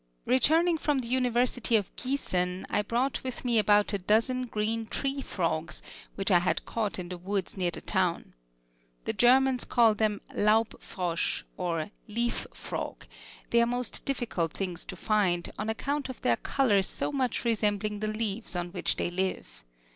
[0.25, 5.21] Returning from the University of Giessen, I brought with me about a dozen green tree
[5.21, 5.83] frogs,
[6.15, 8.33] which I had caught in the woods near the town.
[9.05, 13.05] The Germans call them laub frosch, or leaf frog;
[13.51, 17.99] they are most difficult things to find, on account of their color so much resembling
[17.99, 19.63] the leaves on which they live.